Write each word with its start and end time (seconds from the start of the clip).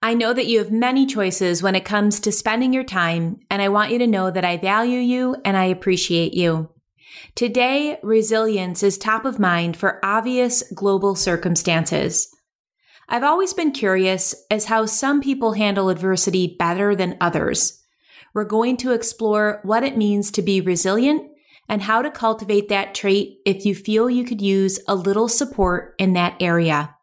I 0.00 0.14
know 0.14 0.32
that 0.32 0.46
you 0.46 0.58
have 0.58 0.70
many 0.70 1.06
choices 1.06 1.60
when 1.60 1.74
it 1.74 1.84
comes 1.84 2.20
to 2.20 2.30
spending 2.30 2.72
your 2.72 2.84
time, 2.84 3.40
and 3.50 3.60
I 3.60 3.68
want 3.68 3.90
you 3.90 3.98
to 3.98 4.06
know 4.06 4.30
that 4.30 4.44
I 4.44 4.56
value 4.56 5.00
you 5.00 5.36
and 5.44 5.56
I 5.56 5.64
appreciate 5.64 6.34
you. 6.34 6.70
Today, 7.34 7.98
resilience 8.04 8.84
is 8.84 8.96
top 8.96 9.24
of 9.24 9.40
mind 9.40 9.76
for 9.76 9.98
obvious 10.04 10.62
global 10.72 11.16
circumstances. 11.16 12.32
I've 13.08 13.24
always 13.24 13.52
been 13.52 13.72
curious 13.72 14.36
as 14.52 14.66
how 14.66 14.86
some 14.86 15.20
people 15.20 15.54
handle 15.54 15.88
adversity 15.88 16.54
better 16.56 16.94
than 16.94 17.16
others. 17.20 17.82
We're 18.34 18.44
going 18.44 18.76
to 18.78 18.92
explore 18.92 19.58
what 19.64 19.82
it 19.82 19.96
means 19.96 20.30
to 20.32 20.42
be 20.42 20.60
resilient 20.60 21.28
and 21.68 21.82
how 21.82 22.02
to 22.02 22.10
cultivate 22.10 22.68
that 22.68 22.94
trait 22.94 23.38
if 23.44 23.66
you 23.66 23.74
feel 23.74 24.08
you 24.08 24.24
could 24.24 24.40
use 24.40 24.78
a 24.86 24.94
little 24.94 25.28
support 25.28 25.96
in 25.98 26.12
that 26.12 26.36
area. 26.40 26.94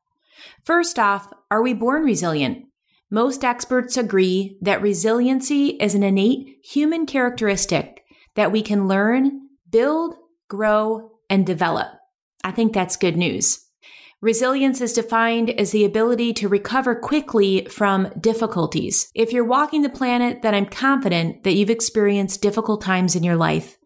First 0.64 0.98
off, 0.98 1.28
are 1.52 1.62
we 1.62 1.74
born 1.74 2.04
resilient? 2.04 2.65
Most 3.12 3.44
experts 3.44 3.98
agree 3.98 4.58
that 4.62 4.82
resiliency 4.82 5.70
is 5.80 5.94
an 5.96 6.04
innate 6.04 6.58
human 6.64 7.06
characteristic 7.06 8.04
that 8.36 8.52
we 8.52 8.62
can 8.62 8.88
learn, 8.88 9.48
build, 9.70 10.16
grow, 10.48 11.12
and 11.30 11.46
develop. 11.46 11.88
I 12.44 12.52
think 12.52 12.74
that's 12.74 12.98
good 12.98 13.16
news. 13.16 13.62
Resilience 14.22 14.82
is 14.82 14.94
defined 14.94 15.52
as 15.52 15.72
the 15.72 15.86
ability 15.86 16.34
to 16.34 16.48
recover 16.48 16.96
quickly 16.96 17.66
from 17.66 18.12
difficulties. 18.20 19.12
If 19.14 19.32
you're 19.32 19.44
walking 19.44 19.84
the 19.84 19.90
planet, 19.90 20.42
then 20.42 20.56
I'm 20.56 20.66
confident 20.66 21.44
that 21.44 21.54
you've 21.54 21.70
experienced 21.70 22.42
difficult 22.42 22.82
times 22.82 23.16
in 23.16 23.24
your 23.24 23.36
life. 23.36 23.78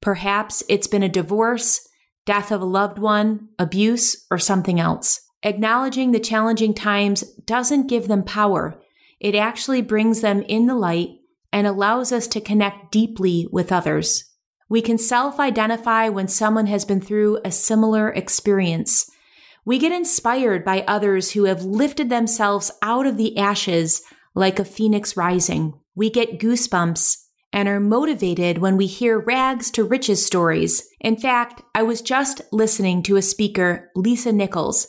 Perhaps 0.00 0.64
it's 0.68 0.88
been 0.88 1.02
a 1.02 1.08
divorce, 1.08 1.86
death 2.24 2.50
of 2.50 2.60
a 2.60 2.66
loved 2.66 2.98
one, 2.98 3.48
abuse, 3.58 4.26
or 4.30 4.38
something 4.38 4.80
else. 4.80 5.20
Acknowledging 5.46 6.10
the 6.10 6.18
challenging 6.18 6.74
times 6.74 7.22
doesn't 7.46 7.86
give 7.86 8.08
them 8.08 8.24
power. 8.24 8.82
It 9.20 9.36
actually 9.36 9.80
brings 9.80 10.20
them 10.20 10.42
in 10.42 10.66
the 10.66 10.74
light 10.74 11.10
and 11.52 11.68
allows 11.68 12.10
us 12.10 12.26
to 12.26 12.40
connect 12.40 12.90
deeply 12.90 13.46
with 13.52 13.70
others. 13.70 14.24
We 14.68 14.82
can 14.82 14.98
self 14.98 15.38
identify 15.38 16.08
when 16.08 16.26
someone 16.26 16.66
has 16.66 16.84
been 16.84 17.00
through 17.00 17.38
a 17.44 17.52
similar 17.52 18.10
experience. 18.10 19.08
We 19.64 19.78
get 19.78 19.92
inspired 19.92 20.64
by 20.64 20.80
others 20.88 21.30
who 21.30 21.44
have 21.44 21.62
lifted 21.62 22.10
themselves 22.10 22.72
out 22.82 23.06
of 23.06 23.16
the 23.16 23.38
ashes 23.38 24.02
like 24.34 24.58
a 24.58 24.64
phoenix 24.64 25.16
rising. 25.16 25.74
We 25.94 26.10
get 26.10 26.40
goosebumps 26.40 27.18
and 27.52 27.68
are 27.68 27.78
motivated 27.78 28.58
when 28.58 28.76
we 28.76 28.86
hear 28.86 29.20
rags 29.20 29.70
to 29.70 29.84
riches 29.84 30.26
stories. 30.26 30.88
In 31.00 31.16
fact, 31.16 31.62
I 31.72 31.84
was 31.84 32.02
just 32.02 32.42
listening 32.50 33.04
to 33.04 33.14
a 33.14 33.22
speaker, 33.22 33.92
Lisa 33.94 34.32
Nichols, 34.32 34.88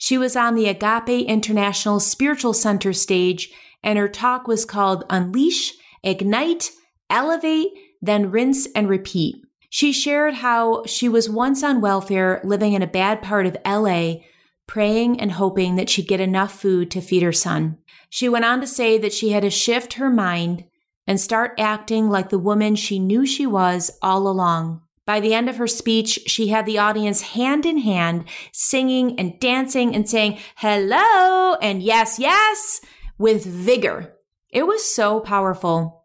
she 0.00 0.16
was 0.16 0.34
on 0.34 0.54
the 0.54 0.66
Agape 0.66 1.26
International 1.26 2.00
Spiritual 2.00 2.54
Center 2.54 2.94
stage, 2.94 3.52
and 3.82 3.98
her 3.98 4.08
talk 4.08 4.48
was 4.48 4.64
called 4.64 5.04
Unleash, 5.10 5.74
Ignite, 6.02 6.70
Elevate, 7.10 7.68
then 8.00 8.30
Rinse 8.30 8.66
and 8.74 8.88
Repeat. 8.88 9.44
She 9.68 9.92
shared 9.92 10.36
how 10.36 10.84
she 10.86 11.06
was 11.06 11.28
once 11.28 11.62
on 11.62 11.82
welfare 11.82 12.40
living 12.44 12.72
in 12.72 12.80
a 12.80 12.86
bad 12.86 13.20
part 13.20 13.44
of 13.44 13.58
LA, 13.62 14.22
praying 14.66 15.20
and 15.20 15.32
hoping 15.32 15.76
that 15.76 15.90
she'd 15.90 16.08
get 16.08 16.18
enough 16.18 16.58
food 16.58 16.90
to 16.92 17.02
feed 17.02 17.22
her 17.22 17.30
son. 17.30 17.76
She 18.08 18.26
went 18.26 18.46
on 18.46 18.62
to 18.62 18.66
say 18.66 18.96
that 18.96 19.12
she 19.12 19.32
had 19.32 19.42
to 19.42 19.50
shift 19.50 19.92
her 19.94 20.08
mind 20.08 20.64
and 21.06 21.20
start 21.20 21.60
acting 21.60 22.08
like 22.08 22.30
the 22.30 22.38
woman 22.38 22.74
she 22.74 22.98
knew 22.98 23.26
she 23.26 23.46
was 23.46 23.90
all 24.00 24.26
along. 24.26 24.80
By 25.10 25.18
the 25.18 25.34
end 25.34 25.48
of 25.48 25.56
her 25.56 25.66
speech, 25.66 26.20
she 26.28 26.46
had 26.50 26.66
the 26.66 26.78
audience 26.78 27.20
hand 27.20 27.66
in 27.66 27.78
hand, 27.78 28.26
singing 28.52 29.18
and 29.18 29.40
dancing 29.40 29.92
and 29.92 30.08
saying, 30.08 30.38
hello 30.54 31.56
and 31.60 31.82
yes, 31.82 32.20
yes, 32.20 32.80
with 33.18 33.44
vigor. 33.44 34.14
It 34.50 34.68
was 34.68 34.84
so 34.84 35.18
powerful. 35.18 36.04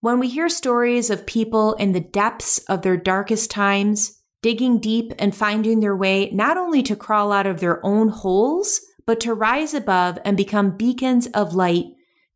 When 0.00 0.18
we 0.18 0.30
hear 0.30 0.48
stories 0.48 1.10
of 1.10 1.26
people 1.26 1.74
in 1.74 1.92
the 1.92 2.00
depths 2.00 2.56
of 2.60 2.80
their 2.80 2.96
darkest 2.96 3.50
times, 3.50 4.22
digging 4.40 4.80
deep 4.80 5.12
and 5.18 5.36
finding 5.36 5.80
their 5.80 5.94
way 5.94 6.30
not 6.30 6.56
only 6.56 6.82
to 6.84 6.96
crawl 6.96 7.32
out 7.32 7.46
of 7.46 7.60
their 7.60 7.84
own 7.84 8.08
holes, 8.08 8.80
but 9.04 9.20
to 9.20 9.34
rise 9.34 9.74
above 9.74 10.18
and 10.24 10.34
become 10.34 10.78
beacons 10.78 11.26
of 11.34 11.54
light, 11.54 11.84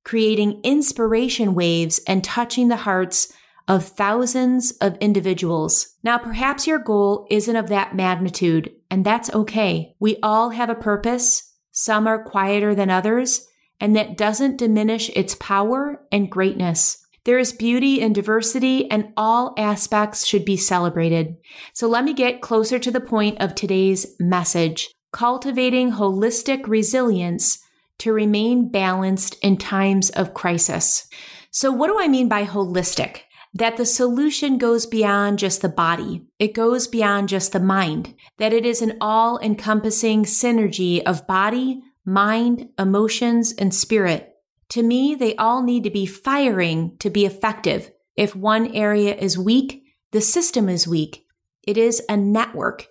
creating 0.04 0.60
inspiration 0.64 1.54
waves 1.54 1.98
and 2.06 2.22
touching 2.22 2.69
the 2.69 2.76
hearts 2.76 3.32
of 3.69 3.84
thousands 3.84 4.72
of 4.81 4.97
individuals. 4.98 5.97
Now, 6.03 6.19
perhaps 6.19 6.66
your 6.66 6.78
goal 6.78 7.26
isn't 7.31 7.56
of 7.56 7.69
that 7.69 7.94
magnitude, 7.94 8.72
and 8.91 9.04
that's 9.04 9.32
okay. 9.32 9.94
We 10.00 10.19
all 10.22 10.50
have 10.50 10.71
a 10.71 10.75
purpose. 10.75 11.54
Some 11.72 12.06
are 12.06 12.25
quieter 12.25 12.75
than 12.75 12.91
others, 12.91 13.47
and 13.81 13.94
that 13.97 14.16
doesn't 14.16 14.59
diminish 14.59 15.10
its 15.10 15.34
power 15.37 16.03
and 16.10 16.31
greatness. 16.31 17.04
There 17.25 17.38
is 17.38 17.53
beauty 17.53 18.00
in 18.00 18.12
diversity, 18.12 18.91
and 18.91 19.12
all 19.16 19.54
aspects 19.59 20.26
should 20.26 20.44
be 20.44 20.56
celebrated. 20.56 21.37
So 21.75 21.87
let 21.87 22.04
me 22.04 22.15
get 22.15 22.41
closer 22.41 22.78
to 22.78 22.91
the 22.91 23.00
point 23.00 23.41
of 23.41 23.54
today's 23.54 24.06
message 24.19 24.88
cultivating 25.12 25.93
holistic 25.93 26.69
resilience 26.69 27.59
to 27.99 28.12
remain 28.12 28.70
balanced 28.70 29.37
in 29.43 29.56
times 29.56 30.10
of 30.10 30.34
crisis. 30.34 31.09
So, 31.50 31.72
what 31.72 31.88
do 31.88 32.00
I 32.00 32.09
mean 32.09 32.28
by 32.28 32.44
holistic? 32.44 33.22
That 33.53 33.77
the 33.77 33.87
solution 33.87 34.59
goes 34.59 34.87
beyond 34.87 35.38
just 35.38 35.62
the 35.62 35.69
body. 35.69 36.25
It 36.38 36.55
goes 36.55 36.87
beyond 36.87 37.28
just 37.28 37.53
the 37.53 37.61
mind, 37.61 38.15
that 38.38 38.53
it 38.53 38.65
is 38.65 38.81
an 38.81 38.97
all 39.00 39.38
encompassing 39.41 40.25
synergy 40.25 41.03
of 41.03 41.27
body, 41.27 41.83
mind, 42.05 42.69
emotions, 42.78 43.53
and 43.53 43.75
spirit. 43.75 44.34
To 44.71 44.83
me, 44.83 45.16
they 45.16 45.34
all 45.34 45.62
need 45.62 45.83
to 45.84 45.91
be 45.91 46.06
firing 46.06 46.97
to 46.99 47.11
be 47.11 47.27
effective. 47.27 47.91
If 48.16 48.37
one 48.37 48.72
area 48.75 49.16
is 49.16 49.37
weak, 49.37 49.82
the 50.12 50.21
system 50.21 50.69
is 50.69 50.87
weak. 50.87 51.27
It 51.65 51.77
is 51.77 52.03
a 52.09 52.17
network. 52.17 52.87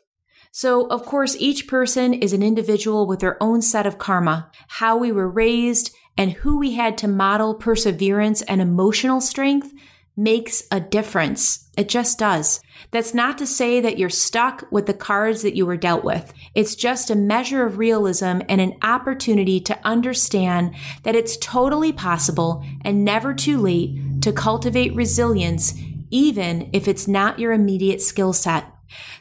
So, 0.51 0.87
of 0.87 1.05
course, 1.05 1.37
each 1.39 1.67
person 1.67 2.13
is 2.13 2.33
an 2.33 2.43
individual 2.43 3.07
with 3.07 3.19
their 3.19 3.41
own 3.41 3.61
set 3.61 3.85
of 3.85 3.97
karma, 3.97 4.51
how 4.67 4.97
we 4.97 5.11
were 5.11 5.29
raised, 5.29 5.95
and 6.17 6.31
who 6.31 6.57
we 6.59 6.73
had 6.73 6.97
to 6.97 7.07
model 7.07 7.55
perseverance 7.55 8.41
and 8.41 8.59
emotional 8.59 9.21
strength 9.21 9.73
makes 10.19 10.63
a 10.69 10.81
difference. 10.81 11.69
It 11.77 11.87
just 11.87 12.19
does. 12.19 12.59
That's 12.91 13.13
not 13.13 13.37
to 13.37 13.47
say 13.47 13.79
that 13.79 13.97
you're 13.97 14.09
stuck 14.09 14.65
with 14.69 14.85
the 14.85 14.93
cards 14.93 15.43
that 15.43 15.55
you 15.55 15.65
were 15.65 15.77
dealt 15.77 16.03
with. 16.03 16.33
It's 16.53 16.75
just 16.75 17.09
a 17.09 17.15
measure 17.15 17.65
of 17.65 17.77
realism 17.77 18.41
and 18.49 18.59
an 18.59 18.77
opportunity 18.81 19.61
to 19.61 19.79
understand 19.85 20.75
that 21.03 21.15
it's 21.15 21.37
totally 21.37 21.93
possible 21.93 22.65
and 22.83 23.05
never 23.05 23.33
too 23.33 23.59
late 23.59 24.21
to 24.21 24.33
cultivate 24.33 24.93
resilience, 24.93 25.73
even 26.09 26.69
if 26.73 26.89
it's 26.89 27.07
not 27.07 27.39
your 27.39 27.53
immediate 27.53 28.01
skill 28.01 28.33
set. 28.33 28.65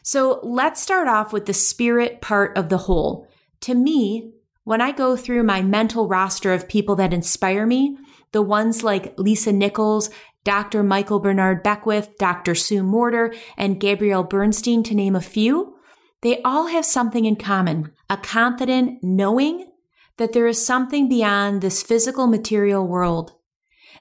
So 0.02 0.40
let's 0.42 0.82
start 0.82 1.06
off 1.06 1.32
with 1.32 1.46
the 1.46 1.54
spirit 1.54 2.20
part 2.20 2.58
of 2.58 2.70
the 2.70 2.78
whole. 2.78 3.28
To 3.60 3.74
me, 3.74 4.32
when 4.64 4.80
I 4.80 4.90
go 4.90 5.16
through 5.16 5.44
my 5.44 5.62
mental 5.62 6.08
roster 6.08 6.52
of 6.52 6.68
people 6.68 6.96
that 6.96 7.14
inspire 7.14 7.66
me, 7.66 7.98
the 8.32 8.42
ones 8.42 8.82
like 8.84 9.14
Lisa 9.18 9.52
Nichols, 9.52 10.10
Dr. 10.44 10.82
Michael 10.82 11.18
Bernard 11.18 11.62
Beckwith, 11.62 12.16
Dr. 12.18 12.54
Sue 12.54 12.82
Morter, 12.82 13.34
and 13.56 13.80
Gabrielle 13.80 14.24
Bernstein, 14.24 14.82
to 14.84 14.94
name 14.94 15.14
a 15.14 15.20
few, 15.20 15.76
they 16.22 16.42
all 16.42 16.68
have 16.68 16.84
something 16.84 17.24
in 17.24 17.36
common 17.36 17.92
a 18.10 18.16
confident 18.16 18.98
knowing 19.02 19.70
that 20.16 20.32
there 20.32 20.46
is 20.46 20.64
something 20.64 21.08
beyond 21.08 21.60
this 21.60 21.82
physical 21.82 22.26
material 22.26 22.86
world, 22.86 23.32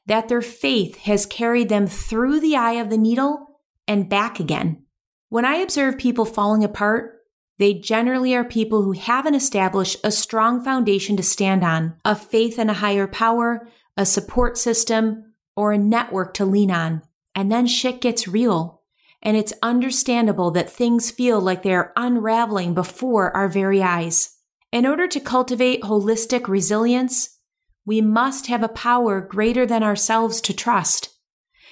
that 0.06 0.30
their 0.30 0.42
faith 0.42 0.98
has 1.00 1.26
carried 1.26 1.70
them 1.70 1.88
through 1.88 2.40
the 2.40 2.56
eye 2.56 2.74
of 2.74 2.90
the 2.90 2.98
needle 2.98 3.60
and 3.88 4.10
back 4.10 4.40
again. 4.40 4.84
When 5.30 5.46
I 5.46 5.58
observe 5.58 5.98
people 5.98 6.26
falling 6.26 6.64
apart, 6.64 7.14
they 7.60 7.74
generally 7.74 8.36
are 8.36 8.44
people 8.44 8.84
who 8.84 8.94
haven't 8.94 9.36
established 9.36 9.98
a 10.04 10.12
strong 10.12 10.64
foundation 10.64 11.18
to 11.18 11.24
stand 11.24 11.64
on, 11.64 11.96
a 12.06 12.16
faith 12.16 12.60
in 12.60 12.70
a 12.70 12.74
higher 12.74 13.08
power, 13.08 13.68
a 13.96 14.06
support 14.06 14.58
system, 14.58 15.27
or 15.58 15.74
a 15.74 15.78
network 15.78 16.34
to 16.36 16.46
lean 16.46 16.72
on. 16.72 17.02
And 17.36 17.52
then 17.52 17.68
shit 17.68 18.00
gets 18.00 18.28
real. 18.28 18.82
And 19.22 19.36
it's 19.36 19.54
understandable 19.62 20.52
that 20.52 20.70
things 20.70 21.12
feel 21.12 21.42
like 21.42 21.64
they 21.64 21.74
are 21.74 21.92
unraveling 21.98 22.74
before 22.74 23.36
our 23.36 23.50
very 23.50 23.82
eyes. 23.82 24.38
In 24.72 24.86
order 24.86 25.08
to 25.08 25.20
cultivate 25.20 25.82
holistic 25.82 26.48
resilience, 26.48 27.40
we 27.86 28.00
must 28.00 28.48
have 28.48 28.64
a 28.64 28.70
power 28.70 29.20
greater 29.20 29.66
than 29.66 29.82
ourselves 29.82 30.40
to 30.42 30.54
trust. 30.54 31.10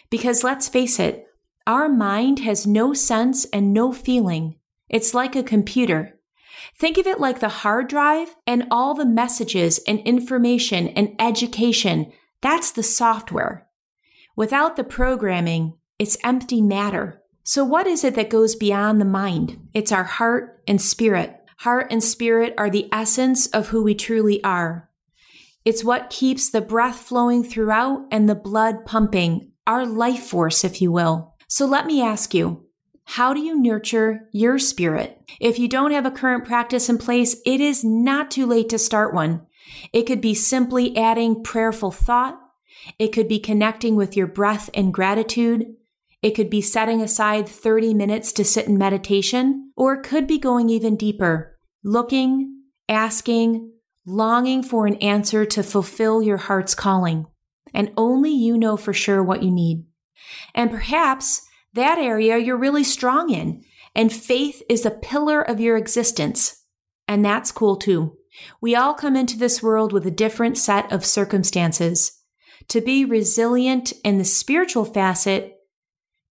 Because 0.10 0.44
let's 0.44 0.68
face 0.68 1.00
it, 1.00 1.26
our 1.68 1.90
mind 1.90 2.40
has 2.40 2.66
no 2.66 2.94
sense 2.94 3.46
and 3.46 3.74
no 3.74 3.92
feeling. 3.92 4.56
It's 4.90 5.14
like 5.14 5.36
a 5.36 5.44
computer. 5.44 6.20
Think 6.78 6.98
of 6.98 7.06
it 7.06 7.20
like 7.20 7.40
the 7.40 7.50
hard 7.50 7.88
drive 7.88 8.36
and 8.48 8.68
all 8.72 8.94
the 8.94 9.06
messages 9.06 9.80
and 9.88 10.00
information 10.00 10.88
and 10.90 11.16
education. 11.20 12.12
That's 12.42 12.72
the 12.72 12.84
software. 12.84 13.65
Without 14.36 14.76
the 14.76 14.84
programming, 14.84 15.74
it's 15.98 16.18
empty 16.24 16.62
matter. 16.62 17.22
So 17.44 17.64
what 17.64 17.88
is 17.88 18.04
it 18.04 18.16
that 18.16 18.30
goes 18.30 18.56
beyond 18.56 19.00
the 19.00 19.06
mind? 19.06 19.60
It's 19.74 19.92
our 19.92 20.04
heart 20.04 20.62
and 20.68 20.82
spirit. 20.82 21.36
Heart 21.60 21.88
and 21.92 22.04
spirit 22.04 22.54
are 22.58 22.70
the 22.70 22.90
essence 22.92 23.48
of 23.48 23.70
who 23.70 23.84
we 23.84 23.96
truly 23.96 24.44
are. 24.44 24.90
It's 25.64 25.84
what 25.84 26.10
keeps 26.10 26.50
the 26.50 26.62
breath 26.62 26.98
flowing 26.98 27.44
throughout 27.44 28.08
and 28.12 28.28
the 28.28 28.36
blood 28.36 28.86
pumping, 28.86 29.52
our 29.66 29.86
life 29.86 30.24
force, 30.24 30.64
if 30.64 30.82
you 30.82 30.92
will. 30.92 31.34
So 31.48 31.66
let 31.66 31.86
me 31.86 32.02
ask 32.02 32.34
you, 32.34 32.66
how 33.06 33.34
do 33.34 33.40
you 33.40 33.60
nurture 33.60 34.28
your 34.34 34.60
spirit? 34.60 35.22
If 35.40 35.58
you 35.58 35.68
don't 35.68 35.92
have 35.92 36.06
a 36.06 36.12
current 36.12 36.46
practice 36.46 36.90
in 36.90 36.98
place, 36.98 37.38
it 37.46 37.62
is 37.62 37.84
not 37.84 38.32
too 38.32 38.46
late 38.46 38.70
to 38.70 38.80
start 38.80 39.14
one. 39.14 39.46
It 39.94 40.04
could 40.04 40.22
be 40.22 40.34
simply 40.34 40.98
adding 40.98 41.44
prayerful 41.44 41.92
thought. 41.92 42.40
It 43.00 43.10
could 43.10 43.28
be 43.28 43.40
connecting 43.40 43.96
with 43.96 44.16
your 44.16 44.28
breath 44.28 44.70
and 44.74 44.94
gratitude. 44.94 45.66
It 46.22 46.32
could 46.32 46.50
be 46.50 46.62
setting 46.62 47.02
aside 47.02 47.48
30 47.48 47.94
minutes 47.94 48.32
to 48.34 48.46
sit 48.46 48.68
in 48.68 48.78
meditation, 48.78 49.72
or 49.76 49.94
it 49.96 50.04
could 50.04 50.28
be 50.28 50.40
going 50.40 50.70
even 50.70 50.96
deeper, 50.96 51.58
looking, 51.84 52.64
asking, 52.90 53.72
longing 54.06 54.64
for 54.64 54.86
an 54.86 54.96
answer 54.96 55.46
to 55.46 55.64
fulfill 55.64 56.22
your 56.22 56.38
heart's 56.38 56.76
calling. 56.76 57.26
And 57.74 57.92
only 57.98 58.32
you 58.32 58.58
know 58.58 58.78
for 58.78 58.94
sure 58.94 59.24
what 59.24 59.44
you 59.44 59.52
need. 59.52 59.86
And 60.54 60.72
perhaps 60.72 61.46
that 61.74 61.98
area 61.98 62.38
you're 62.38 62.58
really 62.58 62.84
strong 62.84 63.32
in, 63.32 63.64
and 63.94 64.12
faith 64.12 64.62
is 64.70 64.86
a 64.86 64.92
pillar 64.92 65.42
of 65.42 65.60
your 65.60 65.78
existence. 65.78 66.64
And 67.08 67.24
that's 67.24 67.52
cool 67.52 67.76
too. 67.76 68.18
We 68.62 68.76
all 68.76 68.94
come 68.94 69.16
into 69.16 69.38
this 69.38 69.62
world 69.62 69.94
with 69.94 70.06
a 70.06 70.12
different 70.12 70.58
set 70.58 70.92
of 70.92 71.06
circumstances. 71.06 72.15
To 72.70 72.82
be 72.82 73.06
resilient 73.06 73.94
in 74.04 74.18
the 74.18 74.26
spiritual 74.26 74.86
facet 74.86 75.56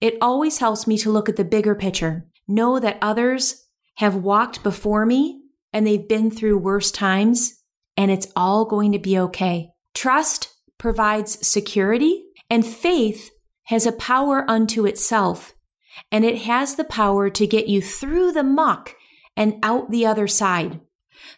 it 0.04 0.19
always 0.20 0.58
helps 0.58 0.86
me 0.86 0.98
to 0.98 1.10
look 1.10 1.31
at 1.31 1.36
the 1.36 1.44
bigger 1.44 1.75
picture, 1.75 2.26
know 2.46 2.78
that 2.78 2.98
others 3.00 3.64
have 3.94 4.14
walked 4.14 4.62
before 4.62 5.06
me 5.06 5.40
and 5.72 5.86
they've 5.86 6.06
been 6.06 6.31
through 6.31 6.58
worse 6.58 6.90
times 6.90 7.62
and 7.96 8.10
it's 8.10 8.31
all 8.36 8.66
going 8.66 8.92
to 8.92 8.98
be 8.98 9.19
okay. 9.19 9.70
Trust 9.94 10.52
provides 10.76 11.46
security 11.46 12.25
and 12.50 12.66
faith 12.66 13.31
has 13.64 13.86
a 13.86 13.92
power 13.92 14.44
unto 14.46 14.84
itself 14.84 15.54
and 16.12 16.22
it 16.22 16.42
has 16.42 16.75
the 16.75 16.84
power 16.84 17.31
to 17.31 17.46
get 17.46 17.66
you 17.66 17.81
through 17.81 18.32
the 18.32 18.42
muck 18.42 18.94
and 19.38 19.58
out 19.62 19.90
the 19.90 20.04
other 20.04 20.26
side. 20.26 20.81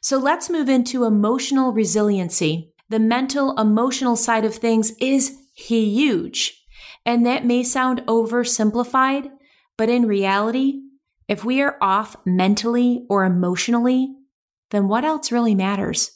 So 0.01 0.19
let's 0.19 0.51
move 0.51 0.69
into 0.69 1.05
emotional 1.05 1.73
resiliency. 1.73 2.73
The 2.89 2.99
mental 2.99 3.59
emotional 3.59 4.17
side 4.17 4.45
of 4.45 4.55
things 4.55 4.93
is 5.01 5.39
huge. 5.55 6.65
And 7.05 7.25
that 7.27 7.45
may 7.45 7.63
sound 7.63 8.03
oversimplified, 8.07 9.31
but 9.77 9.89
in 9.89 10.07
reality, 10.07 10.83
if 11.29 11.45
we 11.45 11.61
are 11.61 11.77
off 11.81 12.17
mentally 12.25 13.05
or 13.09 13.25
emotionally, 13.25 14.15
then 14.71 14.89
what 14.89 15.05
else 15.05 15.33
really 15.33 15.55
matters? 15.55 16.13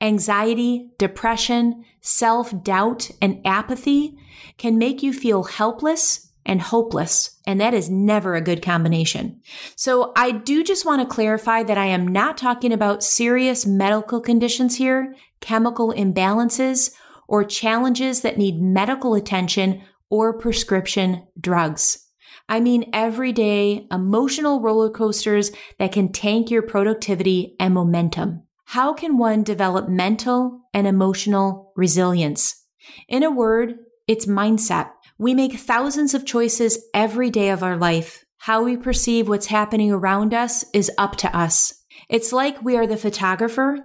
Anxiety, 0.00 0.90
depression, 0.98 1.84
self 2.00 2.62
doubt, 2.62 3.10
and 3.20 3.40
apathy 3.44 4.16
can 4.56 4.78
make 4.78 5.02
you 5.02 5.12
feel 5.12 5.44
helpless 5.44 6.29
and 6.46 6.60
hopeless. 6.60 7.38
And 7.46 7.60
that 7.60 7.74
is 7.74 7.90
never 7.90 8.34
a 8.34 8.40
good 8.40 8.62
combination. 8.62 9.40
So 9.76 10.12
I 10.16 10.30
do 10.30 10.64
just 10.64 10.86
want 10.86 11.02
to 11.02 11.14
clarify 11.14 11.62
that 11.62 11.78
I 11.78 11.86
am 11.86 12.08
not 12.08 12.38
talking 12.38 12.72
about 12.72 13.02
serious 13.02 13.66
medical 13.66 14.20
conditions 14.20 14.76
here, 14.76 15.14
chemical 15.40 15.92
imbalances, 15.92 16.92
or 17.28 17.44
challenges 17.44 18.22
that 18.22 18.38
need 18.38 18.60
medical 18.60 19.14
attention 19.14 19.82
or 20.08 20.38
prescription 20.38 21.26
drugs. 21.40 22.06
I 22.48 22.58
mean, 22.58 22.90
everyday 22.92 23.86
emotional 23.92 24.60
roller 24.60 24.90
coasters 24.90 25.52
that 25.78 25.92
can 25.92 26.10
tank 26.10 26.50
your 26.50 26.62
productivity 26.62 27.54
and 27.60 27.72
momentum. 27.72 28.42
How 28.64 28.92
can 28.92 29.18
one 29.18 29.44
develop 29.44 29.88
mental 29.88 30.62
and 30.74 30.86
emotional 30.86 31.72
resilience? 31.76 32.66
In 33.08 33.22
a 33.22 33.30
word, 33.30 33.74
it's 34.08 34.26
mindset. 34.26 34.90
We 35.20 35.34
make 35.34 35.58
thousands 35.58 36.14
of 36.14 36.24
choices 36.24 36.82
every 36.94 37.28
day 37.28 37.50
of 37.50 37.62
our 37.62 37.76
life. 37.76 38.24
How 38.38 38.62
we 38.62 38.78
perceive 38.78 39.28
what's 39.28 39.48
happening 39.48 39.92
around 39.92 40.32
us 40.32 40.64
is 40.72 40.90
up 40.96 41.16
to 41.16 41.36
us. 41.36 41.74
It's 42.08 42.32
like 42.32 42.62
we 42.62 42.74
are 42.78 42.86
the 42.86 42.96
photographer 42.96 43.80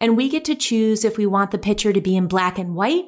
and 0.00 0.16
we 0.16 0.28
get 0.28 0.44
to 0.46 0.56
choose 0.56 1.04
if 1.04 1.16
we 1.16 1.24
want 1.24 1.52
the 1.52 1.58
picture 1.58 1.92
to 1.92 2.00
be 2.00 2.16
in 2.16 2.26
black 2.26 2.58
and 2.58 2.74
white 2.74 3.04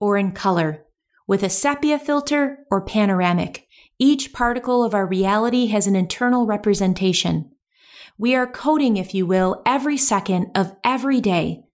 or 0.00 0.16
in 0.16 0.32
color 0.32 0.86
with 1.26 1.42
a 1.42 1.50
sepia 1.50 1.98
filter 1.98 2.60
or 2.70 2.80
panoramic. 2.80 3.66
Each 3.98 4.32
particle 4.32 4.82
of 4.82 4.94
our 4.94 5.06
reality 5.06 5.66
has 5.66 5.86
an 5.86 5.96
internal 5.96 6.46
representation. 6.46 7.50
We 8.16 8.34
are 8.36 8.46
coding, 8.46 8.96
if 8.96 9.12
you 9.12 9.26
will, 9.26 9.60
every 9.66 9.98
second 9.98 10.52
of 10.54 10.74
every 10.82 11.20
day. 11.20 11.64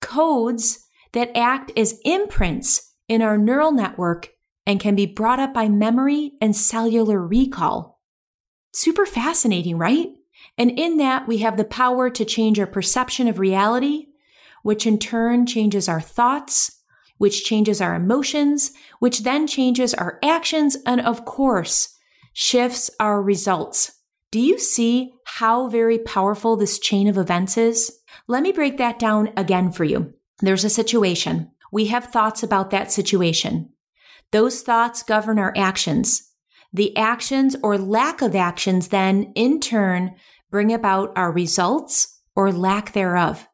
Codes 0.00 0.80
that 1.12 1.30
act 1.36 1.70
as 1.76 2.00
imprints 2.04 2.92
in 3.08 3.22
our 3.22 3.38
neural 3.38 3.70
network 3.70 4.30
and 4.66 4.80
can 4.80 4.94
be 4.94 5.06
brought 5.06 5.40
up 5.40 5.54
by 5.54 5.68
memory 5.68 6.32
and 6.40 6.56
cellular 6.56 7.24
recall. 7.24 8.00
Super 8.72 9.06
fascinating, 9.06 9.78
right? 9.78 10.08
And 10.58 10.70
in 10.72 10.96
that, 10.98 11.26
we 11.28 11.38
have 11.38 11.56
the 11.56 11.64
power 11.64 12.10
to 12.10 12.24
change 12.24 12.58
our 12.58 12.66
perception 12.66 13.28
of 13.28 13.38
reality, 13.38 14.06
which 14.62 14.86
in 14.86 14.98
turn 14.98 15.46
changes 15.46 15.88
our 15.88 16.00
thoughts, 16.00 16.82
which 17.18 17.44
changes 17.44 17.80
our 17.80 17.94
emotions, 17.94 18.72
which 18.98 19.20
then 19.20 19.46
changes 19.46 19.94
our 19.94 20.18
actions, 20.22 20.76
and 20.84 21.00
of 21.00 21.24
course, 21.24 21.96
shifts 22.32 22.90
our 23.00 23.22
results. 23.22 23.92
Do 24.30 24.40
you 24.40 24.58
see 24.58 25.12
how 25.24 25.68
very 25.68 25.98
powerful 25.98 26.56
this 26.56 26.78
chain 26.78 27.08
of 27.08 27.16
events 27.16 27.56
is? 27.56 27.92
Let 28.26 28.42
me 28.42 28.52
break 28.52 28.76
that 28.78 28.98
down 28.98 29.32
again 29.36 29.72
for 29.72 29.84
you. 29.84 30.12
There's 30.40 30.64
a 30.64 30.70
situation. 30.70 31.50
We 31.72 31.86
have 31.86 32.06
thoughts 32.06 32.42
about 32.42 32.70
that 32.70 32.92
situation. 32.92 33.70
Those 34.32 34.62
thoughts 34.62 35.02
govern 35.02 35.38
our 35.38 35.52
actions. 35.56 36.22
The 36.72 36.96
actions 36.96 37.56
or 37.62 37.78
lack 37.78 38.22
of 38.22 38.34
actions 38.34 38.88
then, 38.88 39.32
in 39.34 39.60
turn, 39.60 40.14
bring 40.50 40.72
about 40.72 41.12
our 41.16 41.32
results 41.32 42.20
or 42.34 42.52
lack 42.52 42.92
thereof. 42.92 43.48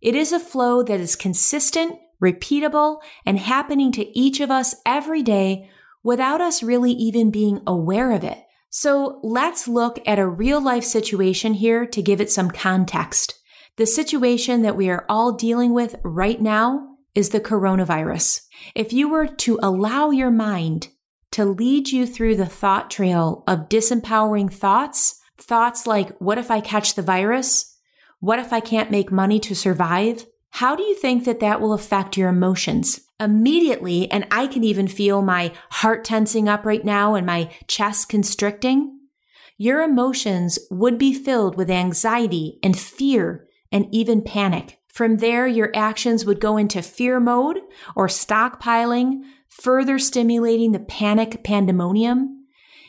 It 0.00 0.14
is 0.14 0.32
a 0.32 0.40
flow 0.40 0.82
that 0.82 1.00
is 1.00 1.16
consistent 1.16 1.98
repeatable, 2.24 3.00
and 3.26 3.38
happening 3.38 3.92
to 3.92 4.18
each 4.18 4.40
of 4.40 4.50
us 4.50 4.74
every 4.86 5.22
day 5.22 5.70
without 6.02 6.40
us 6.40 6.62
really 6.62 6.92
even 6.92 7.30
being 7.30 7.60
aware 7.66 8.12
of 8.12 8.24
it. 8.24 8.38
So 8.70 9.20
let's 9.22 9.68
look 9.68 10.00
at 10.06 10.18
a 10.18 10.26
real 10.26 10.60
life 10.60 10.84
situation 10.84 11.54
here 11.54 11.86
to 11.86 12.02
give 12.02 12.20
it 12.20 12.30
some 12.30 12.50
context. 12.50 13.38
The 13.76 13.86
situation 13.86 14.62
that 14.62 14.76
we 14.76 14.88
are 14.88 15.04
all 15.08 15.32
dealing 15.32 15.74
with 15.74 15.96
right 16.02 16.40
now 16.40 16.93
is 17.14 17.30
the 17.30 17.40
coronavirus. 17.40 18.42
If 18.74 18.92
you 18.92 19.08
were 19.08 19.26
to 19.26 19.58
allow 19.62 20.10
your 20.10 20.30
mind 20.30 20.88
to 21.32 21.44
lead 21.44 21.90
you 21.90 22.06
through 22.06 22.36
the 22.36 22.46
thought 22.46 22.90
trail 22.90 23.44
of 23.46 23.68
disempowering 23.68 24.52
thoughts, 24.52 25.20
thoughts 25.38 25.86
like, 25.86 26.16
what 26.18 26.38
if 26.38 26.50
I 26.50 26.60
catch 26.60 26.94
the 26.94 27.02
virus? 27.02 27.76
What 28.20 28.38
if 28.38 28.52
I 28.52 28.60
can't 28.60 28.90
make 28.90 29.12
money 29.12 29.38
to 29.40 29.54
survive? 29.54 30.26
How 30.50 30.76
do 30.76 30.82
you 30.82 30.94
think 30.94 31.24
that 31.24 31.40
that 31.40 31.60
will 31.60 31.72
affect 31.72 32.16
your 32.16 32.28
emotions? 32.28 33.00
Immediately, 33.20 34.10
and 34.10 34.26
I 34.30 34.46
can 34.46 34.64
even 34.64 34.88
feel 34.88 35.22
my 35.22 35.52
heart 35.70 36.04
tensing 36.04 36.48
up 36.48 36.64
right 36.64 36.84
now 36.84 37.14
and 37.14 37.26
my 37.26 37.52
chest 37.68 38.08
constricting. 38.08 38.98
Your 39.56 39.82
emotions 39.82 40.58
would 40.70 40.98
be 40.98 41.14
filled 41.14 41.56
with 41.56 41.70
anxiety 41.70 42.58
and 42.62 42.78
fear 42.78 43.46
and 43.70 43.86
even 43.92 44.22
panic. 44.22 44.78
From 44.94 45.18
there, 45.18 45.46
your 45.46 45.70
actions 45.74 46.24
would 46.24 46.40
go 46.40 46.56
into 46.56 46.80
fear 46.80 47.20
mode 47.20 47.58
or 47.94 48.08
stockpiling, 48.08 49.20
further 49.50 49.98
stimulating 49.98 50.72
the 50.72 50.80
panic 50.80 51.44
pandemonium. 51.44 52.46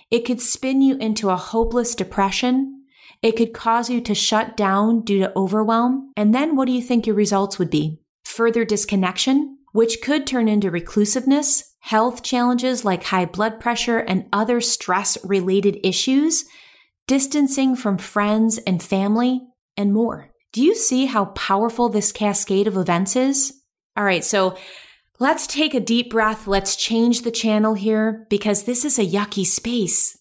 It 0.09 0.23
could 0.25 0.39
spin 0.39 0.81
you 0.81 0.97
into 0.97 1.29
a 1.29 1.35
hopeless 1.35 1.95
depression 1.95 2.75
it 3.25 3.35
could 3.35 3.53
cause 3.53 3.89
you 3.89 4.01
to 4.01 4.13
shut 4.13 4.55
down 4.55 5.01
due 5.01 5.17
to 5.17 5.35
overwhelm. 5.35 6.11
And 6.15 6.33
then 6.33 6.55
what 6.55 6.65
do 6.65 6.71
you 6.71 6.81
think 6.83 7.07
your 7.07 7.15
results 7.15 7.57
would 7.57 7.71
be? 7.71 7.99
Further 8.23 8.63
disconnection, 8.63 9.57
which 9.71 10.01
could 10.03 10.27
turn 10.27 10.47
into 10.47 10.69
reclusiveness, 10.69 11.75
health 11.79 12.21
challenges 12.21 12.85
like 12.85 13.05
high 13.05 13.25
blood 13.25 13.59
pressure 13.59 13.97
and 13.97 14.27
other 14.31 14.61
stress 14.61 15.17
related 15.23 15.79
issues, 15.83 16.45
distancing 17.07 17.75
from 17.75 17.97
friends 17.97 18.59
and 18.59 18.83
family, 18.83 19.41
and 19.75 19.91
more. 19.91 20.29
Do 20.55 20.63
you 20.63 20.73
see 20.73 21.05
how 21.05 21.25
powerful 21.25 21.89
this 21.89 22.13
cascade 22.13 22.65
of 22.65 22.77
events 22.77 23.17
is? 23.17 23.61
All 23.97 24.05
right, 24.05 24.23
so 24.23 24.57
let's 25.19 25.47
take 25.47 25.73
a 25.73 25.81
deep 25.81 26.09
breath. 26.09 26.47
Let's 26.47 26.77
change 26.77 27.23
the 27.23 27.29
channel 27.29 27.73
here 27.73 28.25
because 28.29 28.63
this 28.63 28.85
is 28.85 28.97
a 28.97 29.05
yucky 29.05 29.45
space. 29.45 30.17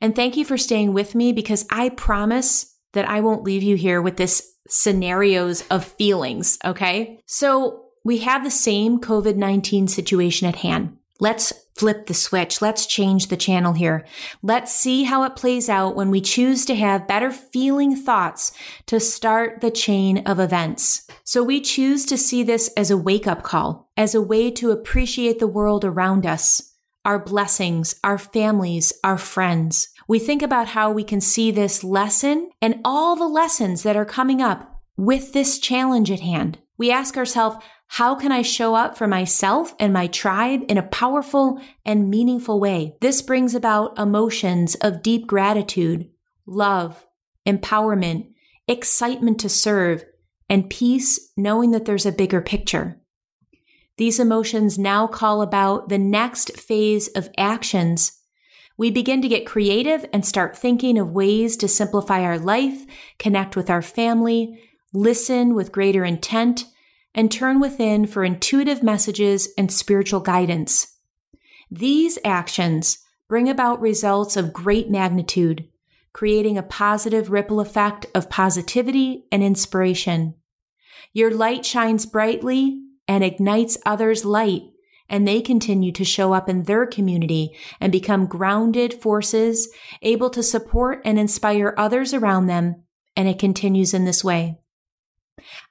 And 0.00 0.14
thank 0.14 0.36
you 0.36 0.44
for 0.44 0.56
staying 0.56 0.92
with 0.92 1.16
me 1.16 1.32
because 1.32 1.66
I 1.68 1.88
promise 1.88 2.76
that 2.92 3.08
I 3.08 3.20
won't 3.22 3.42
leave 3.42 3.64
you 3.64 3.74
here 3.74 4.00
with 4.00 4.18
this 4.18 4.54
scenarios 4.68 5.64
of 5.68 5.84
feelings. 5.84 6.58
Okay. 6.64 7.18
So 7.26 7.86
we 8.04 8.18
have 8.18 8.44
the 8.44 8.52
same 8.52 9.00
COVID 9.00 9.34
19 9.34 9.88
situation 9.88 10.46
at 10.46 10.54
hand. 10.54 10.96
Let's 11.18 11.52
flip 11.76 12.06
the 12.06 12.14
switch. 12.14 12.62
Let's 12.62 12.86
change 12.86 13.28
the 13.28 13.36
channel 13.36 13.74
here. 13.74 14.06
Let's 14.42 14.74
see 14.74 15.04
how 15.04 15.24
it 15.24 15.36
plays 15.36 15.68
out 15.68 15.94
when 15.94 16.10
we 16.10 16.20
choose 16.20 16.64
to 16.66 16.74
have 16.74 17.08
better 17.08 17.30
feeling 17.30 17.94
thoughts 17.94 18.52
to 18.86 18.98
start 18.98 19.60
the 19.60 19.70
chain 19.70 20.26
of 20.26 20.40
events. 20.40 21.06
So 21.24 21.42
we 21.42 21.60
choose 21.60 22.06
to 22.06 22.16
see 22.16 22.42
this 22.42 22.70
as 22.76 22.90
a 22.90 22.96
wake 22.96 23.26
up 23.26 23.42
call, 23.42 23.90
as 23.96 24.14
a 24.14 24.22
way 24.22 24.50
to 24.52 24.70
appreciate 24.70 25.38
the 25.38 25.46
world 25.46 25.84
around 25.84 26.26
us, 26.26 26.74
our 27.04 27.18
blessings, 27.18 27.94
our 28.02 28.18
families, 28.18 28.92
our 29.04 29.18
friends. 29.18 29.88
We 30.08 30.18
think 30.18 30.42
about 30.42 30.68
how 30.68 30.92
we 30.92 31.04
can 31.04 31.20
see 31.20 31.50
this 31.50 31.84
lesson 31.84 32.50
and 32.62 32.80
all 32.84 33.16
the 33.16 33.28
lessons 33.28 33.82
that 33.82 33.96
are 33.96 34.04
coming 34.04 34.40
up 34.40 34.82
with 34.96 35.32
this 35.32 35.58
challenge 35.58 36.10
at 36.10 36.20
hand. 36.20 36.58
We 36.78 36.90
ask 36.90 37.16
ourselves, 37.16 37.56
how 37.88 38.14
can 38.14 38.32
I 38.32 38.42
show 38.42 38.74
up 38.74 38.98
for 38.98 39.06
myself 39.06 39.74
and 39.78 39.92
my 39.92 40.06
tribe 40.08 40.62
in 40.68 40.76
a 40.76 40.82
powerful 40.82 41.60
and 41.84 42.10
meaningful 42.10 42.60
way? 42.60 42.96
This 43.00 43.22
brings 43.22 43.54
about 43.54 43.98
emotions 43.98 44.74
of 44.76 45.02
deep 45.02 45.26
gratitude, 45.26 46.10
love, 46.46 47.06
empowerment, 47.46 48.32
excitement 48.68 49.40
to 49.40 49.48
serve, 49.48 50.04
and 50.48 50.68
peace 50.68 51.32
knowing 51.36 51.70
that 51.70 51.84
there's 51.84 52.06
a 52.06 52.12
bigger 52.12 52.40
picture. 52.40 53.00
These 53.96 54.20
emotions 54.20 54.78
now 54.78 55.06
call 55.06 55.40
about 55.40 55.88
the 55.88 55.98
next 55.98 56.58
phase 56.58 57.08
of 57.08 57.30
actions. 57.38 58.20
We 58.76 58.90
begin 58.90 59.22
to 59.22 59.28
get 59.28 59.46
creative 59.46 60.04
and 60.12 60.26
start 60.26 60.56
thinking 60.56 60.98
of 60.98 61.12
ways 61.12 61.56
to 61.58 61.68
simplify 61.68 62.22
our 62.22 62.38
life, 62.38 62.84
connect 63.18 63.56
with 63.56 63.70
our 63.70 63.80
family, 63.80 64.60
listen 64.92 65.54
with 65.54 65.72
greater 65.72 66.04
intent, 66.04 66.66
and 67.16 67.32
turn 67.32 67.58
within 67.58 68.06
for 68.06 68.22
intuitive 68.22 68.82
messages 68.82 69.48
and 69.56 69.72
spiritual 69.72 70.20
guidance. 70.20 70.98
These 71.70 72.18
actions 72.24 72.98
bring 73.26 73.48
about 73.48 73.80
results 73.80 74.36
of 74.36 74.52
great 74.52 74.90
magnitude, 74.90 75.66
creating 76.12 76.56
a 76.56 76.62
positive 76.62 77.30
ripple 77.30 77.58
effect 77.58 78.06
of 78.14 78.30
positivity 78.30 79.24
and 79.32 79.42
inspiration. 79.42 80.34
Your 81.12 81.32
light 81.32 81.64
shines 81.64 82.06
brightly 82.06 82.82
and 83.08 83.24
ignites 83.24 83.78
others' 83.86 84.24
light, 84.24 84.62
and 85.08 85.26
they 85.26 85.40
continue 85.40 85.92
to 85.92 86.04
show 86.04 86.32
up 86.32 86.48
in 86.48 86.64
their 86.64 86.86
community 86.86 87.56
and 87.80 87.90
become 87.90 88.26
grounded 88.26 88.94
forces, 88.94 89.68
able 90.02 90.30
to 90.30 90.42
support 90.42 91.00
and 91.04 91.18
inspire 91.18 91.74
others 91.78 92.12
around 92.12 92.46
them, 92.46 92.84
and 93.16 93.26
it 93.26 93.38
continues 93.38 93.94
in 93.94 94.04
this 94.04 94.22
way. 94.22 94.58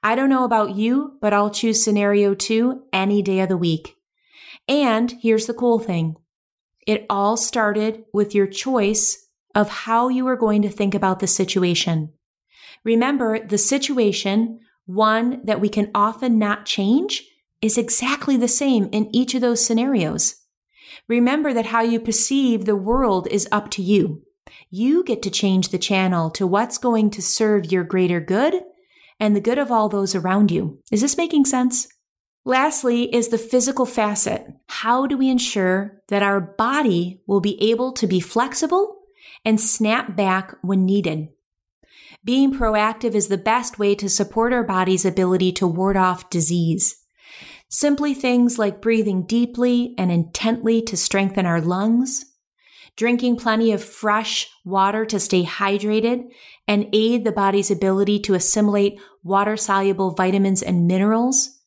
I 0.02 0.14
don't 0.14 0.30
know 0.30 0.44
about 0.44 0.76
you, 0.76 1.18
but 1.20 1.32
I'll 1.32 1.50
choose 1.50 1.82
scenario 1.82 2.34
two 2.34 2.82
any 2.92 3.22
day 3.22 3.40
of 3.40 3.48
the 3.48 3.56
week. 3.56 3.96
And 4.68 5.14
here's 5.22 5.46
the 5.46 5.54
cool 5.54 5.78
thing. 5.78 6.16
It 6.86 7.06
all 7.10 7.36
started 7.36 8.04
with 8.12 8.34
your 8.34 8.46
choice 8.46 9.26
of 9.54 9.68
how 9.68 10.08
you 10.08 10.26
are 10.28 10.36
going 10.36 10.62
to 10.62 10.68
think 10.68 10.94
about 10.94 11.20
the 11.20 11.26
situation. 11.26 12.12
Remember, 12.84 13.44
the 13.44 13.58
situation, 13.58 14.60
one 14.84 15.40
that 15.44 15.60
we 15.60 15.68
can 15.68 15.90
often 15.94 16.38
not 16.38 16.66
change, 16.66 17.24
is 17.60 17.78
exactly 17.78 18.36
the 18.36 18.48
same 18.48 18.88
in 18.92 19.14
each 19.14 19.34
of 19.34 19.40
those 19.40 19.64
scenarios. 19.64 20.36
Remember 21.08 21.52
that 21.52 21.66
how 21.66 21.82
you 21.82 21.98
perceive 21.98 22.64
the 22.64 22.76
world 22.76 23.26
is 23.30 23.48
up 23.50 23.70
to 23.72 23.82
you. 23.82 24.22
You 24.70 25.02
get 25.02 25.22
to 25.22 25.30
change 25.30 25.70
the 25.70 25.78
channel 25.78 26.30
to 26.30 26.46
what's 26.46 26.78
going 26.78 27.10
to 27.10 27.22
serve 27.22 27.72
your 27.72 27.82
greater 27.82 28.20
good 28.20 28.62
and 29.18 29.34
the 29.34 29.40
good 29.40 29.58
of 29.58 29.70
all 29.70 29.88
those 29.88 30.14
around 30.14 30.50
you. 30.50 30.80
Is 30.90 31.00
this 31.00 31.16
making 31.16 31.46
sense? 31.46 31.88
Lastly, 32.44 33.12
is 33.14 33.28
the 33.28 33.38
physical 33.38 33.86
facet. 33.86 34.46
How 34.68 35.06
do 35.06 35.16
we 35.16 35.28
ensure 35.28 36.00
that 36.08 36.22
our 36.22 36.40
body 36.40 37.20
will 37.26 37.40
be 37.40 37.60
able 37.70 37.92
to 37.94 38.06
be 38.06 38.20
flexible 38.20 38.98
and 39.44 39.60
snap 39.60 40.14
back 40.14 40.54
when 40.62 40.84
needed? 40.84 41.28
Being 42.22 42.52
proactive 42.52 43.14
is 43.14 43.28
the 43.28 43.38
best 43.38 43.78
way 43.78 43.94
to 43.96 44.08
support 44.08 44.52
our 44.52 44.64
body's 44.64 45.04
ability 45.04 45.52
to 45.52 45.66
ward 45.66 45.96
off 45.96 46.30
disease. 46.30 46.96
Simply 47.68 48.14
things 48.14 48.58
like 48.58 48.80
breathing 48.80 49.26
deeply 49.26 49.94
and 49.98 50.12
intently 50.12 50.82
to 50.82 50.96
strengthen 50.96 51.46
our 51.46 51.60
lungs, 51.60 52.24
drinking 52.96 53.36
plenty 53.36 53.72
of 53.72 53.84
fresh 53.84 54.48
water 54.64 55.04
to 55.04 55.20
stay 55.20 55.44
hydrated 55.44 56.24
and 56.66 56.88
aid 56.92 57.24
the 57.24 57.32
body's 57.32 57.70
ability 57.70 58.18
to 58.18 58.34
assimilate 58.34 58.98
water 59.22 59.56
soluble 59.56 60.12
vitamins 60.12 60.62
and 60.62 60.86
minerals, 60.86 61.60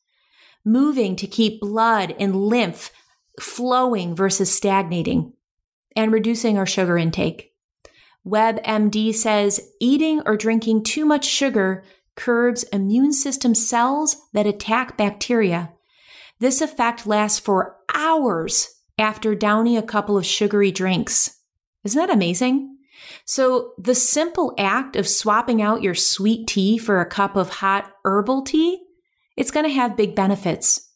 moving 0.64 1.16
to 1.16 1.26
keep 1.26 1.60
blood 1.60 2.14
and 2.18 2.36
lymph 2.36 2.90
flowing 3.40 4.14
versus 4.14 4.54
stagnating, 4.54 5.32
and 5.96 6.12
reducing 6.12 6.58
our 6.58 6.66
sugar 6.66 6.98
intake. 6.98 7.54
WebMD 8.26 9.14
says 9.14 9.70
eating 9.80 10.20
or 10.26 10.36
drinking 10.36 10.84
too 10.84 11.06
much 11.06 11.24
sugar 11.24 11.84
curbs 12.16 12.64
immune 12.64 13.12
system 13.12 13.54
cells 13.54 14.16
that 14.34 14.46
attack 14.46 14.98
bacteria. 14.98 15.72
This 16.38 16.60
effect 16.60 17.06
lasts 17.06 17.38
for 17.38 17.76
hours 17.94 18.79
after 19.00 19.34
downing 19.34 19.76
a 19.76 19.82
couple 19.82 20.18
of 20.18 20.26
sugary 20.26 20.70
drinks. 20.70 21.38
Isn't 21.84 21.98
that 21.98 22.14
amazing? 22.14 22.76
So 23.24 23.72
the 23.78 23.94
simple 23.94 24.54
act 24.58 24.94
of 24.94 25.08
swapping 25.08 25.62
out 25.62 25.82
your 25.82 25.94
sweet 25.94 26.46
tea 26.46 26.76
for 26.78 27.00
a 27.00 27.08
cup 27.08 27.34
of 27.34 27.48
hot 27.48 27.90
herbal 28.04 28.42
tea, 28.42 28.82
it's 29.36 29.50
going 29.50 29.66
to 29.66 29.72
have 29.72 29.96
big 29.96 30.14
benefits. 30.14 30.88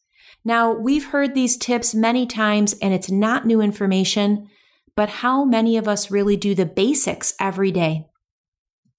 Now, 0.45 0.73
we've 0.73 1.07
heard 1.07 1.35
these 1.35 1.57
tips 1.57 1.95
many 1.95 2.27
times 2.27 2.75
and 2.83 2.93
it's 2.93 3.11
not 3.11 3.47
new 3.47 3.63
information, 3.63 4.51
but 4.95 5.09
how 5.09 5.45
many 5.45 5.79
of 5.79 5.89
us 5.89 6.11
really 6.11 6.37
do 6.37 6.55
the 6.55 6.67
basics 6.67 7.35
every 7.41 7.73
day? 7.73 8.07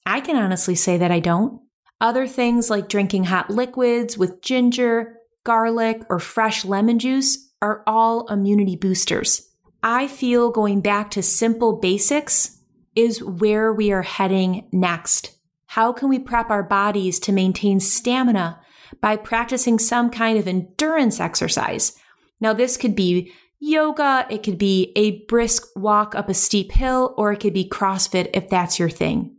I 0.06 0.22
can 0.22 0.36
honestly 0.36 0.76
say 0.76 0.98
that 0.98 1.12
I 1.12 1.20
don't. 1.20 1.62
Other 2.02 2.28
things 2.28 2.70
like 2.70 2.90
drinking 2.90 3.26
hot 3.26 3.52
liquids 3.52 4.18
with 4.18 4.42
ginger, 4.42 5.18
garlic, 5.44 6.02
or 6.10 6.20
fresh 6.20 6.66
lemon 6.66 7.00
juice 7.00 7.45
are 7.66 7.82
all 7.88 8.28
immunity 8.28 8.76
boosters. 8.76 9.50
I 9.82 10.08
feel 10.08 10.52
going 10.52 10.82
back 10.82 11.10
to 11.12 11.24
simple 11.24 11.78
basics 11.78 12.60
is 12.96 13.24
where 13.24 13.74
we 13.74 13.92
are 13.92 14.04
heading 14.04 14.70
next. 14.72 15.36
How 15.66 15.92
can 15.92 16.08
we 16.08 16.20
prep 16.20 16.52
our 16.52 16.62
bodies 16.62 17.20
to 17.22 17.32
maintain 17.32 17.80
stamina 17.80 18.62
by 19.02 19.18
practicing 19.18 19.80
some 19.80 20.12
kind 20.12 20.38
of 20.38 20.48
endurance 20.48 21.20
exercise? 21.20 21.98
Now, 22.40 22.54
this 22.54 22.78
could 22.78 22.96
be 22.96 23.34
yoga, 23.60 24.28
it 24.30 24.44
could 24.44 24.60
be 24.60 24.92
a 24.96 25.26
brisk 25.26 25.68
walk 25.76 26.14
up 26.14 26.30
a 26.30 26.36
steep 26.36 26.72
hill, 26.72 27.16
or 27.18 27.34
it 27.34 27.40
could 27.40 27.54
be 27.54 27.68
CrossFit 27.68 28.30
if 28.36 28.48
that's 28.48 28.78
your 28.78 28.92
thing. 28.92 29.38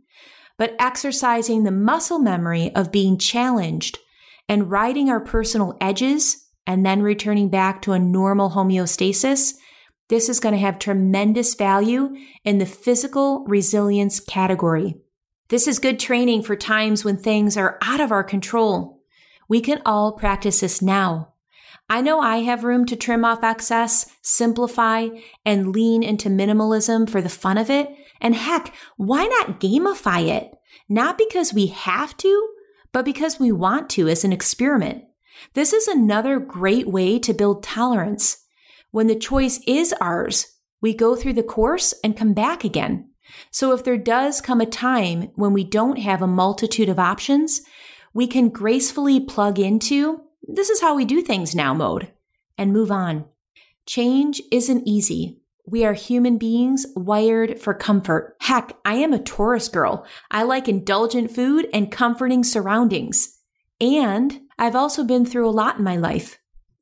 But 0.57 0.75
exercising 0.79 1.63
the 1.63 1.71
muscle 1.71 2.19
memory 2.19 2.75
of 2.75 2.91
being 2.91 3.17
challenged 3.17 3.99
and 4.49 4.69
riding 4.69 5.09
our 5.09 5.21
personal 5.21 5.77
edges 5.79 6.46
and 6.67 6.85
then 6.85 7.01
returning 7.01 7.49
back 7.49 7.81
to 7.81 7.93
a 7.93 7.99
normal 7.99 8.51
homeostasis, 8.51 9.53
this 10.09 10.29
is 10.29 10.39
going 10.39 10.53
to 10.53 10.59
have 10.59 10.77
tremendous 10.77 11.55
value 11.55 12.15
in 12.43 12.59
the 12.59 12.65
physical 12.65 13.45
resilience 13.45 14.19
category. 14.19 14.95
This 15.47 15.67
is 15.67 15.79
good 15.79 15.97
training 15.97 16.43
for 16.43 16.57
times 16.57 17.05
when 17.05 17.17
things 17.17 17.55
are 17.55 17.77
out 17.81 18.01
of 18.01 18.11
our 18.11 18.23
control. 18.23 19.01
We 19.47 19.61
can 19.61 19.81
all 19.85 20.11
practice 20.11 20.59
this 20.59 20.81
now. 20.81 21.33
I 21.89 22.01
know 22.01 22.19
I 22.19 22.39
have 22.39 22.65
room 22.65 22.85
to 22.87 22.97
trim 22.97 23.23
off 23.23 23.43
excess, 23.43 24.09
simplify, 24.21 25.07
and 25.45 25.73
lean 25.73 26.03
into 26.03 26.29
minimalism 26.29 27.09
for 27.09 27.21
the 27.21 27.29
fun 27.29 27.57
of 27.57 27.69
it. 27.69 27.89
And 28.19 28.35
heck, 28.35 28.73
why 28.97 29.25
not 29.25 29.61
gamify 29.61 30.27
it? 30.27 30.51
Not 30.89 31.17
because 31.17 31.53
we 31.53 31.67
have 31.67 32.17
to, 32.17 32.49
but 32.91 33.05
because 33.05 33.39
we 33.39 33.53
want 33.53 33.89
to 33.91 34.09
as 34.09 34.25
an 34.25 34.33
experiment. 34.33 35.05
This 35.53 35.73
is 35.73 35.87
another 35.87 36.39
great 36.39 36.87
way 36.87 37.19
to 37.19 37.33
build 37.33 37.63
tolerance. 37.63 38.45
When 38.91 39.07
the 39.07 39.15
choice 39.15 39.59
is 39.67 39.93
ours, 39.99 40.47
we 40.81 40.93
go 40.93 41.15
through 41.15 41.33
the 41.33 41.43
course 41.43 41.93
and 42.03 42.17
come 42.17 42.33
back 42.33 42.63
again. 42.63 43.09
So 43.51 43.73
if 43.73 43.83
there 43.83 43.97
does 43.97 44.41
come 44.41 44.61
a 44.61 44.65
time 44.65 45.31
when 45.35 45.53
we 45.53 45.63
don't 45.63 45.99
have 45.99 46.21
a 46.21 46.27
multitude 46.27 46.89
of 46.89 46.99
options, 46.99 47.61
we 48.13 48.27
can 48.27 48.49
gracefully 48.49 49.19
plug 49.19 49.59
into 49.59 50.21
this 50.47 50.69
is 50.69 50.79
how 50.79 50.95
we 50.95 51.03
do 51.03 51.21
things 51.21 51.53
now 51.53 51.73
mode 51.73 52.11
and 52.57 52.71
move 52.71 52.89
on. 52.89 53.25
Change 53.85 54.41
isn't 54.51 54.87
easy. 54.87 55.39
We 55.65 55.83
are 55.83 55.93
human 55.93 56.37
beings 56.37 56.85
wired 56.95 57.59
for 57.59 57.73
comfort. 57.73 58.37
Heck, 58.39 58.77
I 58.85 58.95
am 58.95 59.11
a 59.11 59.19
Taurus 59.19 59.67
girl. 59.67 60.05
I 60.31 60.43
like 60.43 60.69
indulgent 60.69 61.31
food 61.31 61.67
and 61.73 61.91
comforting 61.91 62.45
surroundings. 62.45 63.39
And 63.81 64.39
I've 64.57 64.75
also 64.75 65.03
been 65.03 65.25
through 65.25 65.47
a 65.47 65.51
lot 65.51 65.77
in 65.77 65.83
my 65.83 65.97
life. 65.97 66.39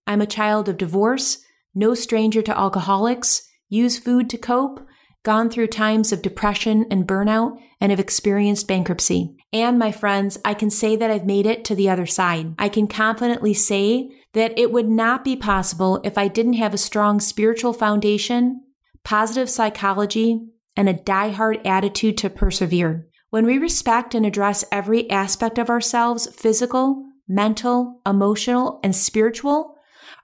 I'm 0.07 0.21
a 0.21 0.27
child 0.27 0.69
of 0.69 0.77
divorce, 0.77 1.43
no 1.73 1.93
stranger 1.93 2.41
to 2.41 2.57
alcoholics, 2.57 3.47
use 3.69 3.97
food 3.97 4.29
to 4.29 4.37
cope, 4.37 4.87
gone 5.23 5.49
through 5.49 5.67
times 5.67 6.13
of 6.13 6.21
depression 6.21 6.85
and 6.89 7.07
burnout, 7.07 7.59
and 7.81 7.91
have 7.91 7.99
experienced 7.99 8.67
bankruptcy. 8.67 9.35
And 9.51 9.77
my 9.77 9.91
friends, 9.91 10.37
I 10.45 10.53
can 10.53 10.69
say 10.69 10.95
that 10.95 11.11
I've 11.11 11.25
made 11.25 11.45
it 11.45 11.65
to 11.65 11.75
the 11.75 11.89
other 11.89 12.05
side. 12.05 12.53
I 12.57 12.69
can 12.69 12.87
confidently 12.87 13.53
say 13.53 14.09
that 14.33 14.57
it 14.57 14.71
would 14.71 14.87
not 14.87 15.23
be 15.23 15.35
possible 15.35 15.99
if 16.03 16.17
I 16.17 16.27
didn't 16.27 16.53
have 16.53 16.73
a 16.73 16.77
strong 16.77 17.19
spiritual 17.19 17.73
foundation, 17.73 18.61
positive 19.03 19.49
psychology, 19.49 20.39
and 20.77 20.87
a 20.87 20.93
die-hard 20.93 21.65
attitude 21.65 22.17
to 22.19 22.29
persevere. 22.29 23.07
When 23.29 23.45
we 23.45 23.57
respect 23.57 24.13
and 24.13 24.25
address 24.25 24.63
every 24.71 25.09
aspect 25.09 25.57
of 25.57 25.69
ourselves 25.69 26.27
physical, 26.33 27.03
mental, 27.27 28.01
emotional, 28.05 28.79
and 28.83 28.95
spiritual 28.95 29.75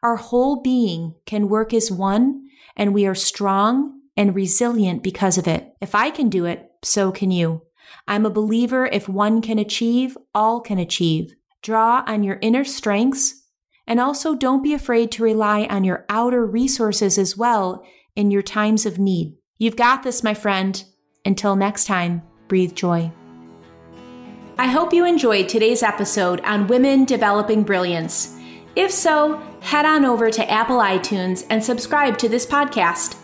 our 0.03 0.15
whole 0.15 0.61
being 0.61 1.15
can 1.25 1.49
work 1.49 1.73
as 1.73 1.91
one, 1.91 2.47
and 2.75 2.93
we 2.93 3.05
are 3.05 3.15
strong 3.15 3.99
and 4.17 4.35
resilient 4.35 5.03
because 5.03 5.37
of 5.37 5.47
it. 5.47 5.73
If 5.79 5.95
I 5.95 6.09
can 6.09 6.29
do 6.29 6.45
it, 6.45 6.71
so 6.83 7.11
can 7.11 7.31
you. 7.31 7.61
I'm 8.07 8.25
a 8.25 8.31
believer 8.31 8.85
if 8.85 9.07
one 9.07 9.41
can 9.41 9.59
achieve, 9.59 10.17
all 10.33 10.59
can 10.59 10.79
achieve. 10.79 11.33
Draw 11.61 12.03
on 12.07 12.23
your 12.23 12.39
inner 12.41 12.63
strengths 12.63 13.43
and 13.85 13.99
also 13.99 14.35
don't 14.35 14.63
be 14.63 14.73
afraid 14.73 15.11
to 15.11 15.23
rely 15.23 15.65
on 15.65 15.83
your 15.83 16.05
outer 16.09 16.45
resources 16.45 17.17
as 17.17 17.37
well 17.37 17.83
in 18.15 18.31
your 18.31 18.41
times 18.41 18.85
of 18.85 18.97
need. 18.97 19.35
You've 19.57 19.75
got 19.75 20.03
this, 20.03 20.23
my 20.23 20.33
friend. 20.33 20.83
Until 21.25 21.55
next 21.55 21.85
time, 21.85 22.23
breathe 22.47 22.73
joy. 22.73 23.11
I 24.61 24.67
hope 24.67 24.93
you 24.93 25.05
enjoyed 25.05 25.49
today's 25.49 25.81
episode 25.81 26.39
on 26.41 26.67
women 26.67 27.03
developing 27.03 27.63
brilliance. 27.63 28.37
If 28.75 28.91
so, 28.91 29.41
head 29.59 29.87
on 29.87 30.05
over 30.05 30.29
to 30.29 30.51
Apple 30.51 30.77
iTunes 30.77 31.47
and 31.49 31.63
subscribe 31.63 32.19
to 32.19 32.29
this 32.29 32.45
podcast. 32.45 33.15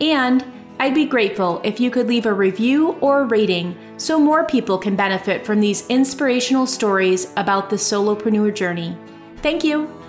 And 0.00 0.42
I'd 0.78 0.94
be 0.94 1.04
grateful 1.04 1.60
if 1.64 1.80
you 1.80 1.90
could 1.90 2.06
leave 2.06 2.24
a 2.24 2.32
review 2.32 2.92
or 3.02 3.26
rating 3.26 3.76
so 3.98 4.18
more 4.18 4.46
people 4.46 4.78
can 4.78 4.96
benefit 4.96 5.44
from 5.44 5.60
these 5.60 5.86
inspirational 5.88 6.66
stories 6.66 7.30
about 7.36 7.68
the 7.68 7.76
solopreneur 7.76 8.54
journey. 8.54 8.96
Thank 9.42 9.62
you. 9.62 9.99